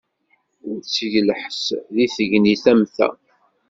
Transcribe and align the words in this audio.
Ur 0.67 0.77
tteg 0.79 1.13
lḥess 1.27 1.63
deg 1.95 2.07
tegnit 2.15 2.65
am 2.71 2.81
ta. 2.95 3.09